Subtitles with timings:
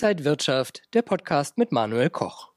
[0.00, 2.52] Inside Wirtschaft, der Podcast mit Manuel Koch.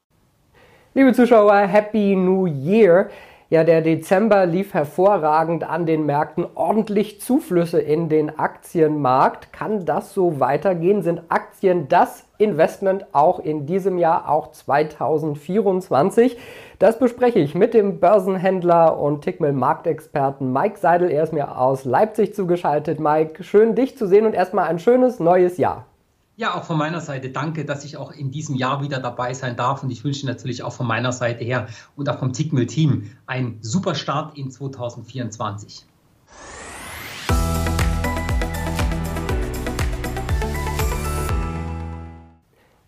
[0.94, 3.08] Liebe Zuschauer, Happy New Year!
[3.50, 9.52] Ja, der Dezember lief hervorragend an den Märkten, ordentlich Zuflüsse in den Aktienmarkt.
[9.52, 11.02] Kann das so weitergehen?
[11.02, 16.38] Sind Aktien das Investment auch in diesem Jahr, auch 2024?
[16.78, 21.10] Das bespreche ich mit dem Börsenhändler und Tickmill Marktexperten Mike Seidel.
[21.10, 23.00] Er ist mir aus Leipzig zugeschaltet.
[23.00, 25.86] Mike, schön dich zu sehen und erstmal ein schönes neues Jahr.
[26.42, 29.54] Ja, auch von meiner Seite danke, dass ich auch in diesem Jahr wieder dabei sein
[29.54, 29.84] darf.
[29.84, 33.94] Und ich wünsche natürlich auch von meiner Seite her und auch vom Tickmill-Team einen super
[33.94, 35.86] Start in 2024.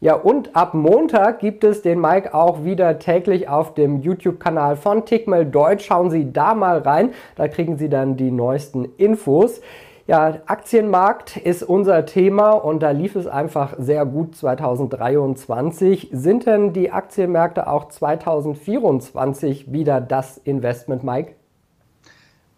[0.00, 5.06] Ja, und ab Montag gibt es den Mike auch wieder täglich auf dem YouTube-Kanal von
[5.06, 5.84] Tickmill Deutsch.
[5.86, 9.60] Schauen Sie da mal rein, da kriegen Sie dann die neuesten Infos.
[10.06, 16.10] Ja, Aktienmarkt ist unser Thema und da lief es einfach sehr gut 2023.
[16.12, 21.36] Sind denn die Aktienmärkte auch 2024 wieder das Investment, Mike?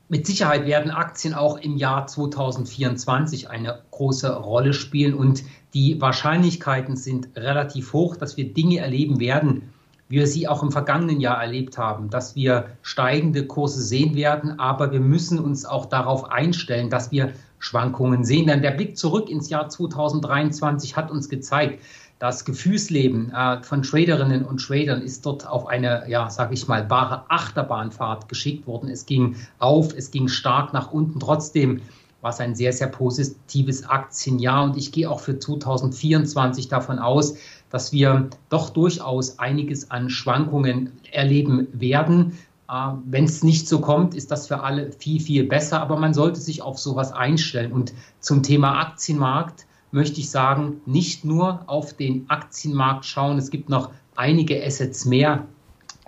[0.08, 6.97] Mit Sicherheit werden Aktien auch im Jahr 2024 eine große Rolle spielen und die Wahrscheinlichkeiten
[6.97, 9.72] sind relativ hoch, dass wir Dinge erleben werden,
[10.09, 14.59] wie wir sie auch im vergangenen Jahr erlebt haben, dass wir steigende Kurse sehen werden,
[14.59, 18.47] aber wir müssen uns auch darauf einstellen, dass wir Schwankungen sehen.
[18.47, 21.81] Denn der Blick zurück ins Jahr 2023 hat uns gezeigt,
[22.19, 26.89] das Gefühlsleben äh, von Traderinnen und Tradern ist dort auf eine, ja, sage ich mal,
[26.89, 28.89] wahre Achterbahnfahrt geschickt worden.
[28.89, 31.21] Es ging auf, es ging stark nach unten.
[31.21, 31.83] Trotzdem
[32.23, 37.37] war es ein sehr, sehr positives Aktienjahr und ich gehe auch für 2024 davon aus,
[37.70, 42.39] dass wir doch durchaus einiges an Schwankungen erleben werden.
[42.69, 46.14] Äh, Wenn es nicht so kommt, ist das für alle viel, viel besser, aber man
[46.14, 47.72] sollte sich auf sowas einstellen.
[47.72, 53.69] Und zum Thema Aktienmarkt möchte ich sagen, nicht nur auf den Aktienmarkt schauen, es gibt
[53.69, 55.47] noch einige Assets mehr,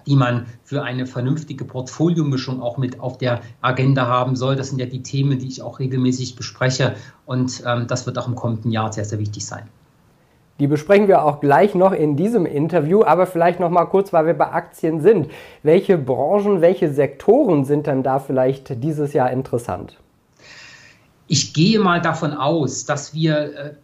[0.07, 4.57] die man für eine vernünftige Portfoliomischung auch mit auf der Agenda haben soll.
[4.57, 6.97] Das sind ja die Themen, die ich auch regelmäßig bespreche
[7.27, 9.69] und ähm, das wird auch im kommenden Jahr sehr, sehr wichtig sein.
[10.61, 14.27] Die besprechen wir auch gleich noch in diesem Interview, aber vielleicht noch mal kurz, weil
[14.27, 15.29] wir bei Aktien sind.
[15.63, 19.97] Welche Branchen, welche Sektoren sind denn da vielleicht dieses Jahr interessant?
[21.29, 23.75] Ich gehe mal davon aus, dass wir äh,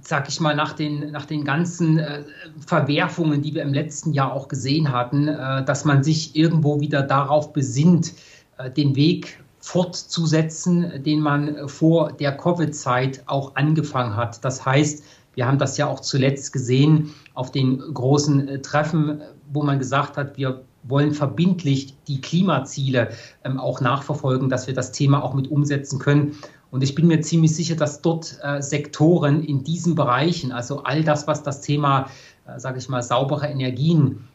[0.00, 2.22] sag ich mal, nach den, nach den ganzen äh,
[2.66, 7.02] Verwerfungen, die wir im letzten Jahr auch gesehen hatten, äh, dass man sich irgendwo wieder
[7.02, 8.12] darauf besinnt,
[8.58, 14.44] äh, den Weg fortzusetzen, den man vor der Covid-Zeit auch angefangen hat.
[14.44, 15.02] Das heißt,
[15.34, 19.20] wir haben das ja auch zuletzt gesehen auf den großen äh, Treffen,
[19.52, 23.10] wo man gesagt hat, wir wollen verbindlich die Klimaziele
[23.44, 26.36] ähm, auch nachverfolgen, dass wir das Thema auch mit umsetzen können.
[26.70, 31.04] Und ich bin mir ziemlich sicher, dass dort äh, Sektoren in diesen Bereichen, also all
[31.04, 32.10] das, was das Thema,
[32.46, 34.33] äh, sage ich mal, saubere Energien äh,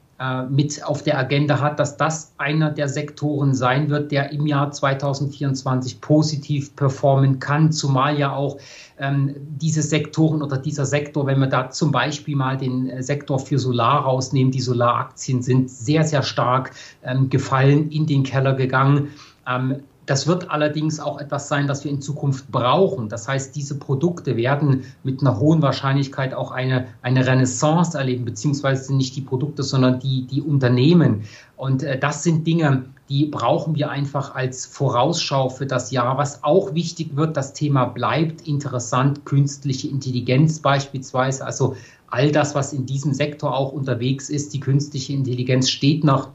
[0.50, 4.70] mit auf der Agenda hat, dass das einer der Sektoren sein wird, der im Jahr
[4.70, 8.58] 2024 positiv performen kann, zumal ja auch
[9.00, 13.40] ähm, diese Sektoren oder dieser Sektor, wenn wir da zum Beispiel mal den äh, Sektor
[13.40, 16.72] für Solar rausnehmen, die Solaraktien sind sehr, sehr stark
[17.04, 19.10] ähm, gefallen, in den Keller gegangen.
[19.48, 23.10] Ähm, das wird allerdings auch etwas sein, das wir in Zukunft brauchen.
[23.10, 28.96] Das heißt, diese Produkte werden mit einer hohen Wahrscheinlichkeit auch eine, eine Renaissance erleben, beziehungsweise
[28.96, 31.26] nicht die Produkte, sondern die, die Unternehmen.
[31.58, 36.18] Und äh, das sind Dinge, die brauchen wir einfach als Vorausschau für das Jahr.
[36.18, 41.46] Was auch wichtig wird, das Thema bleibt interessant, künstliche Intelligenz beispielsweise.
[41.46, 41.76] Also
[42.08, 46.30] all das, was in diesem Sektor auch unterwegs ist, die künstliche Intelligenz steht noch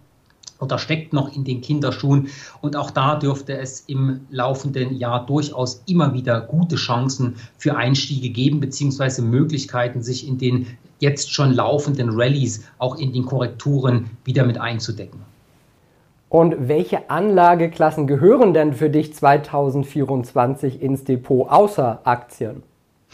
[0.65, 2.29] oder steckt noch in den Kinderschuhen.
[2.61, 8.31] Und auch da dürfte es im laufenden Jahr durchaus immer wieder gute Chancen für Einstiege
[8.31, 10.67] geben, beziehungsweise Möglichkeiten, sich in den
[10.99, 15.21] jetzt schon laufenden Rallyes auch in den Korrekturen wieder mit einzudecken.
[16.31, 22.63] Und welche Anlageklassen gehören denn für dich 2024 ins Depot außer Aktien?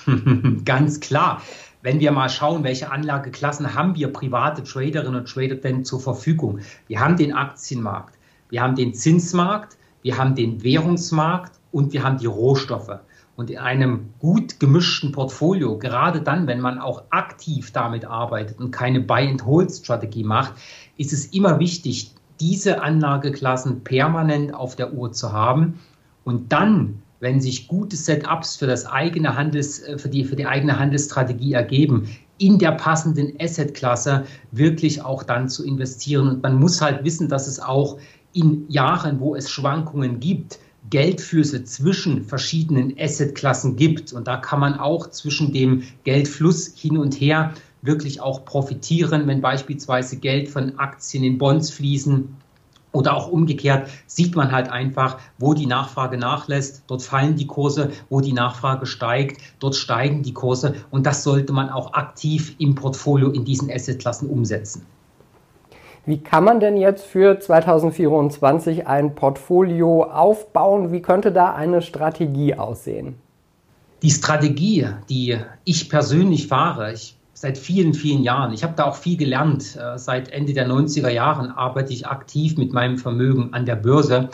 [0.64, 1.42] Ganz klar
[1.82, 6.60] wenn wir mal schauen, welche Anlageklassen haben wir private Traderinnen und Trader denn zur Verfügung?
[6.86, 8.18] Wir haben den Aktienmarkt,
[8.50, 13.00] wir haben den Zinsmarkt, wir haben den Währungsmarkt und wir haben die Rohstoffe.
[13.36, 18.70] Und in einem gut gemischten Portfolio, gerade dann, wenn man auch aktiv damit arbeitet und
[18.70, 20.52] keine Buy-and-Hold-Strategie macht,
[20.98, 25.80] ist es immer wichtig, diese Anlageklassen permanent auf der Uhr zu haben
[26.24, 30.46] und dann wenn sich gute Setups für das eigene Handels, äh, für die, für die
[30.46, 32.08] eigene Handelsstrategie ergeben,
[32.38, 36.28] in der passenden Assetklasse wirklich auch dann zu investieren.
[36.28, 37.98] Und man muss halt wissen, dass es auch
[38.32, 40.58] in Jahren, wo es Schwankungen gibt,
[40.88, 44.14] Geldflüsse zwischen verschiedenen Assetklassen gibt.
[44.14, 47.52] Und da kann man auch zwischen dem Geldfluss hin und her
[47.82, 52.34] wirklich auch profitieren, wenn beispielsweise Geld von Aktien in Bonds fließen
[52.92, 57.90] oder auch umgekehrt sieht man halt einfach, wo die Nachfrage nachlässt, dort fallen die Kurse,
[58.08, 62.74] wo die Nachfrage steigt, dort steigen die Kurse und das sollte man auch aktiv im
[62.74, 64.86] Portfolio in diesen Assetklassen umsetzen.
[66.06, 70.92] Wie kann man denn jetzt für 2024 ein Portfolio aufbauen?
[70.92, 73.16] Wie könnte da eine Strategie aussehen?
[74.02, 78.52] Die Strategie, die ich persönlich fahre, ich seit vielen, vielen Jahren.
[78.52, 79.74] Ich habe da auch viel gelernt.
[79.74, 84.28] Äh, seit Ende der 90er Jahren arbeite ich aktiv mit meinem Vermögen an der Börse.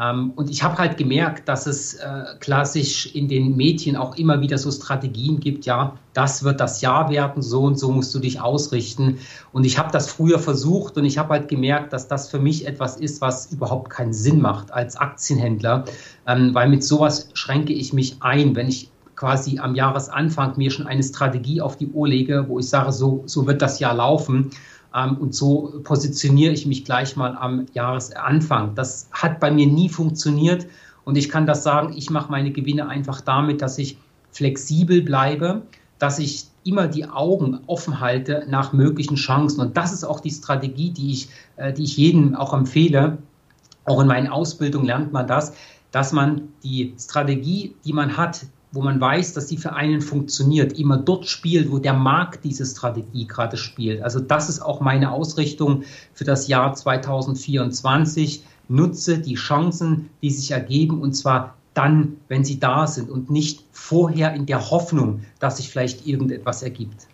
[0.00, 4.40] Ähm, und ich habe halt gemerkt, dass es äh, klassisch in den Medien auch immer
[4.40, 8.20] wieder so Strategien gibt, ja, das wird das Jahr werden, so und so musst du
[8.20, 9.18] dich ausrichten.
[9.52, 12.66] Und ich habe das früher versucht und ich habe halt gemerkt, dass das für mich
[12.66, 15.84] etwas ist, was überhaupt keinen Sinn macht als Aktienhändler,
[16.26, 18.56] ähm, weil mit sowas schränke ich mich ein.
[18.56, 22.68] Wenn ich quasi am Jahresanfang mir schon eine Strategie auf die Uhr lege, wo ich
[22.68, 24.50] sage, so, so wird das Jahr laufen.
[24.94, 28.74] Ähm, und so positioniere ich mich gleich mal am Jahresanfang.
[28.74, 30.66] Das hat bei mir nie funktioniert.
[31.04, 33.98] Und ich kann das sagen, ich mache meine Gewinne einfach damit, dass ich
[34.30, 35.62] flexibel bleibe,
[35.98, 39.60] dass ich immer die Augen offen halte nach möglichen Chancen.
[39.60, 43.18] Und das ist auch die Strategie, die ich, äh, die ich jedem auch empfehle.
[43.84, 45.54] Auch in meinen Ausbildungen lernt man das,
[45.92, 50.78] dass man die Strategie, die man hat, wo man weiß, dass sie für einen funktioniert,
[50.78, 54.02] immer dort spielt, wo der Markt diese Strategie gerade spielt.
[54.02, 55.82] Also das ist auch meine Ausrichtung
[56.14, 58.44] für das Jahr 2024.
[58.68, 63.64] Nutze die Chancen, die sich ergeben, und zwar dann, wenn sie da sind und nicht
[63.72, 67.06] vorher in der Hoffnung, dass sich vielleicht irgendetwas ergibt.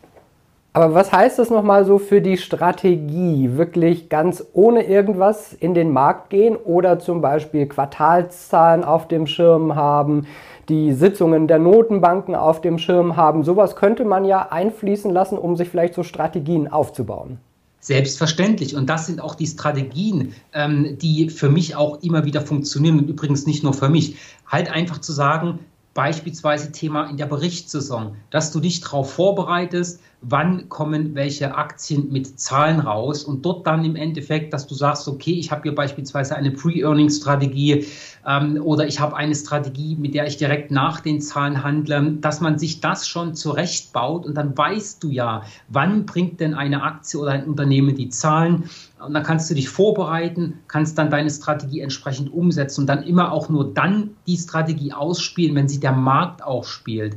[0.75, 3.51] Aber was heißt das nochmal so für die Strategie?
[3.57, 9.75] Wirklich ganz ohne irgendwas in den Markt gehen oder zum Beispiel Quartalszahlen auf dem Schirm
[9.75, 10.27] haben,
[10.71, 13.45] die Sitzungen der Notenbanken auf dem Schirm haben.
[13.45, 17.39] Sowas könnte man ja einfließen lassen, um sich vielleicht so Strategien aufzubauen.
[17.81, 18.75] Selbstverständlich.
[18.75, 23.11] Und das sind auch die Strategien, ähm, die für mich auch immer wieder funktionieren und
[23.11, 24.17] übrigens nicht nur für mich.
[24.47, 25.59] Halt einfach zu sagen,
[25.93, 32.39] beispielsweise Thema in der Berichtssaison, dass du dich darauf vorbereitest, wann kommen welche Aktien mit
[32.39, 36.37] Zahlen raus und dort dann im Endeffekt, dass du sagst, okay, ich habe hier beispielsweise
[36.37, 37.87] eine Pre-Earning-Strategie
[38.27, 42.41] ähm, oder ich habe eine Strategie, mit der ich direkt nach den Zahlen handle, dass
[42.41, 47.19] man sich das schon zurechtbaut und dann weißt du ja, wann bringt denn eine Aktie
[47.19, 48.71] oder ein Unternehmen die Zahlen
[49.05, 53.33] und dann kannst du dich vorbereiten, kannst dann deine Strategie entsprechend umsetzen und dann immer
[53.33, 57.17] auch nur dann die Strategie ausspielen, wenn sie der Markt auch spielt.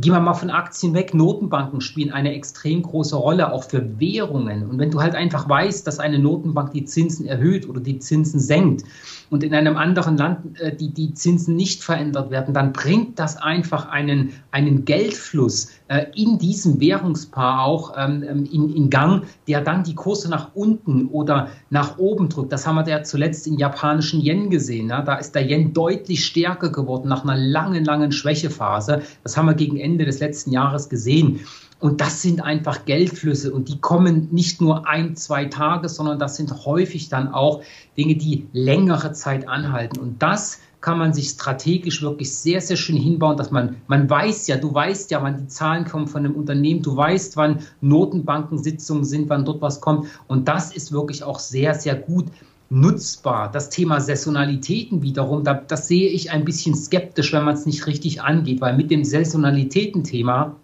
[0.00, 1.12] Gehen wir mal von Aktien weg.
[1.12, 4.66] Notenbanken spielen eine extrem große Rolle, auch für Währungen.
[4.66, 8.40] Und wenn du halt einfach weißt, dass eine Notenbank die Zinsen erhöht oder die Zinsen
[8.40, 8.84] senkt
[9.28, 13.36] und in einem anderen Land äh, die, die Zinsen nicht verändert werden, dann bringt das
[13.36, 15.68] einfach einen, einen Geldfluss
[16.14, 21.06] in diesem Währungspaar auch ähm, ähm in, in Gang, der dann die Kurse nach unten
[21.08, 22.52] oder nach oben drückt.
[22.52, 24.86] Das haben wir ja zuletzt im japanischen Yen gesehen.
[24.86, 25.02] Ne?
[25.04, 29.02] Da ist der Yen deutlich stärker geworden nach einer langen, langen Schwächephase.
[29.24, 31.40] Das haben wir gegen Ende des letzten Jahres gesehen.
[31.80, 36.36] Und das sind einfach Geldflüsse und die kommen nicht nur ein, zwei Tage, sondern das
[36.36, 37.62] sind häufig dann auch
[37.96, 39.98] Dinge, die längere Zeit anhalten.
[39.98, 44.46] Und das kann man sich strategisch wirklich sehr, sehr schön hinbauen, dass man, man weiß
[44.46, 49.04] ja, du weißt ja, wann die Zahlen kommen von einem Unternehmen, du weißt, wann Notenbankensitzungen
[49.04, 50.08] sind, wann dort was kommt.
[50.26, 52.26] Und das ist wirklich auch sehr, sehr gut
[52.70, 53.50] nutzbar.
[53.50, 57.86] Das Thema Saisonalitäten wiederum, da, das sehe ich ein bisschen skeptisch, wenn man es nicht
[57.86, 60.56] richtig angeht, weil mit dem Saisonalitäten-Thema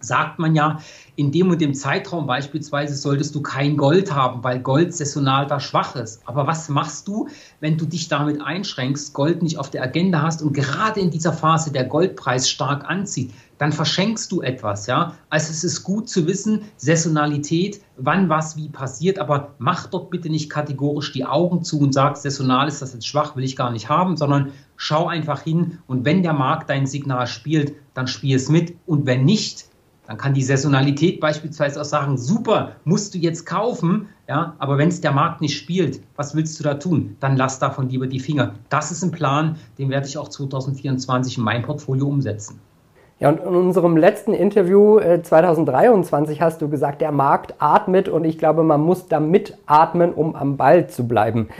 [0.00, 0.80] sagt man ja,
[1.16, 5.60] in dem und dem Zeitraum beispielsweise solltest du kein Gold haben, weil Gold saisonal da
[5.60, 6.22] schwach ist.
[6.24, 7.28] Aber was machst du,
[7.60, 11.32] wenn du dich damit einschränkst, Gold nicht auf der Agenda hast und gerade in dieser
[11.32, 13.32] Phase der Goldpreis stark anzieht?
[13.58, 15.14] Dann verschenkst du etwas, ja.
[15.28, 20.30] Also es ist gut zu wissen, Saisonalität, wann was wie passiert, aber mach dort bitte
[20.30, 23.70] nicht kategorisch die Augen zu und sag, saisonal ist das jetzt schwach, will ich gar
[23.70, 28.36] nicht haben, sondern schau einfach hin und wenn der Markt dein Signal spielt, dann spiel
[28.36, 29.69] es mit und wenn nicht,
[30.10, 34.88] dann kann die Saisonalität beispielsweise auch sagen, super, musst du jetzt kaufen, ja, aber wenn
[34.88, 37.16] es der Markt nicht spielt, was willst du da tun?
[37.20, 38.54] Dann lass davon lieber die Finger.
[38.70, 42.58] Das ist ein Plan, den werde ich auch 2024 in meinem Portfolio umsetzen.
[43.20, 48.24] Ja, und in unserem letzten Interview äh, 2023 hast du gesagt, der Markt atmet und
[48.24, 51.50] ich glaube, man muss da mitatmen, um am Ball zu bleiben.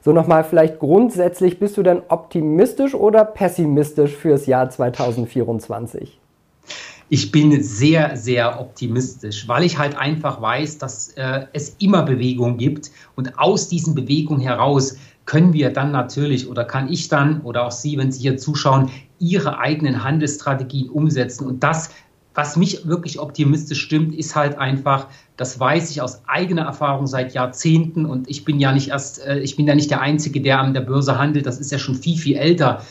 [0.00, 6.20] So nochmal vielleicht grundsätzlich, bist du denn optimistisch oder pessimistisch fürs Jahr 2024?
[7.08, 12.56] Ich bin sehr, sehr optimistisch, weil ich halt einfach weiß, dass äh, es immer Bewegung
[12.56, 12.90] gibt.
[13.14, 17.70] Und aus diesen Bewegungen heraus können wir dann natürlich oder kann ich dann oder auch
[17.70, 21.46] Sie, wenn Sie hier zuschauen, Ihre eigenen Handelsstrategien umsetzen.
[21.46, 21.90] Und das,
[22.34, 27.34] was mich wirklich optimistisch stimmt, ist halt einfach, das weiß ich aus eigener Erfahrung seit
[27.34, 28.04] Jahrzehnten.
[28.04, 30.74] Und ich bin ja nicht erst, äh, ich bin ja nicht der Einzige, der an
[30.74, 32.82] der Börse handelt, das ist ja schon viel, viel älter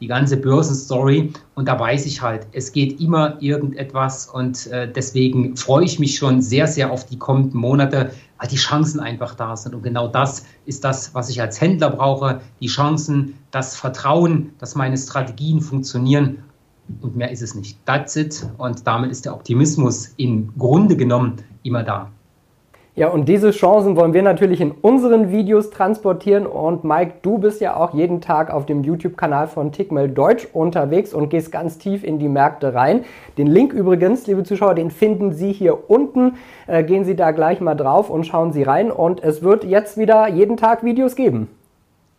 [0.00, 1.32] die ganze Börsenstory.
[1.54, 4.26] Und da weiß ich halt, es geht immer irgendetwas.
[4.26, 8.56] Und äh, deswegen freue ich mich schon sehr, sehr auf die kommenden Monate, weil die
[8.56, 9.74] Chancen einfach da sind.
[9.74, 12.40] Und genau das ist das, was ich als Händler brauche.
[12.60, 16.38] Die Chancen, das Vertrauen, dass meine Strategien funktionieren.
[17.00, 17.78] Und mehr ist es nicht.
[17.86, 18.46] That's it.
[18.58, 22.10] Und damit ist der Optimismus im Grunde genommen immer da.
[22.94, 26.44] Ja, und diese Chancen wollen wir natürlich in unseren Videos transportieren.
[26.44, 31.14] Und Mike, du bist ja auch jeden Tag auf dem YouTube-Kanal von Tickmail Deutsch unterwegs
[31.14, 33.06] und gehst ganz tief in die Märkte rein.
[33.38, 36.34] Den Link übrigens, liebe Zuschauer, den finden Sie hier unten.
[36.66, 38.90] Äh, gehen Sie da gleich mal drauf und schauen Sie rein.
[38.90, 41.48] Und es wird jetzt wieder jeden Tag Videos geben.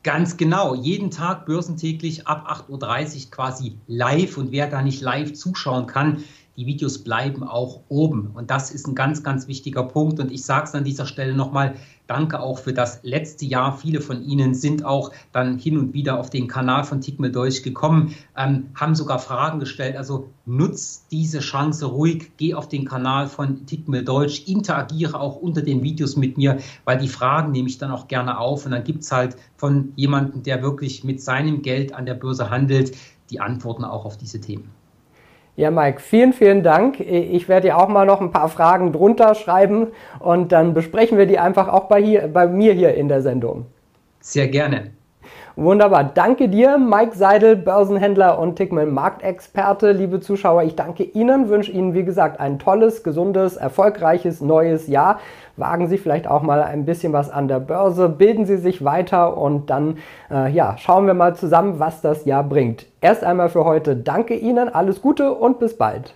[0.01, 4.37] Ganz genau, jeden Tag börsentäglich ab 8.30 Uhr quasi live.
[4.39, 6.23] Und wer da nicht live zuschauen kann,
[6.55, 8.31] die Videos bleiben auch oben.
[8.33, 10.19] Und das ist ein ganz, ganz wichtiger Punkt.
[10.19, 13.77] Und ich sage es an dieser Stelle nochmal, danke auch für das letzte Jahr.
[13.77, 17.63] Viele von Ihnen sind auch dann hin und wieder auf den Kanal von Tickmill Deutsch
[17.63, 19.95] gekommen, ähm, haben sogar Fragen gestellt.
[19.95, 25.63] Also nutz diese Chance ruhig, geh auf den Kanal von Tickmill Deutsch, interagiere auch unter
[25.63, 28.65] den Videos mit mir, weil die Fragen nehme ich dann auch gerne auf.
[28.65, 32.49] Und dann gibt es halt von jemandem, der wirklich mit seinem Geld an der Börse
[32.49, 32.95] handelt,
[33.31, 34.82] die Antworten auch auf diese Themen.
[35.55, 36.99] Ja, Mike, vielen, vielen Dank.
[36.99, 39.87] Ich werde dir auch mal noch ein paar Fragen drunter schreiben
[40.19, 43.67] und dann besprechen wir die einfach auch bei, hier, bei mir hier in der Sendung.
[44.19, 44.91] Sehr gerne.
[45.55, 46.03] Wunderbar.
[46.03, 49.91] Danke dir, Mike Seidel, Börsenhändler und Tickman Marktexperte.
[49.91, 55.19] Liebe Zuschauer, ich danke Ihnen, wünsche Ihnen, wie gesagt, ein tolles, gesundes, erfolgreiches neues Jahr.
[55.55, 59.37] Wagen Sie vielleicht auch mal ein bisschen was an der Börse, bilden Sie sich weiter
[59.37, 59.99] und dann
[60.31, 62.87] äh, ja, schauen wir mal zusammen, was das Jahr bringt.
[62.99, 66.15] Erst einmal für heute danke Ihnen, alles Gute und bis bald.